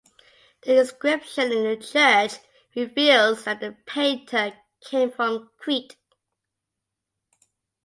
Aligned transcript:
The 0.63 0.79
inscription 0.79 1.51
in 1.51 1.63
the 1.63 1.77
church 1.77 2.39
reveals 2.75 3.43
that 3.43 3.59
the 3.59 3.77
painter 3.85 4.51
came 4.83 5.11
from 5.11 5.51
Crete. 5.59 5.95